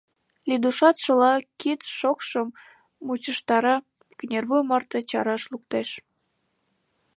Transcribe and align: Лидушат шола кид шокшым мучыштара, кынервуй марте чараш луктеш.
Лидушат 0.47 0.97
шола 1.03 1.33
кид 1.59 1.81
шокшым 1.97 2.47
мучыштара, 3.05 3.75
кынервуй 4.17 4.61
марте 4.69 4.99
чараш 5.09 5.43
луктеш. 5.51 5.89